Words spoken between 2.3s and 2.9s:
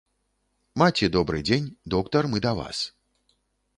мы да вас.